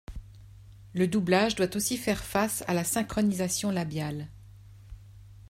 Le 0.95 1.07
doublage 1.07 1.53
doit 1.53 1.75
aussi 1.75 1.95
faire 1.95 2.23
face 2.23 2.63
à 2.67 2.73
la 2.73 2.83
synchronisation 2.83 3.69
labiale. 3.69 4.29